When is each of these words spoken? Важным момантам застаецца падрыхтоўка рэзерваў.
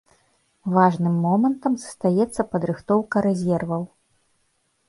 Важным 0.75 1.15
момантам 1.25 1.73
застаецца 1.83 2.41
падрыхтоўка 2.57 3.25
рэзерваў. 3.27 3.83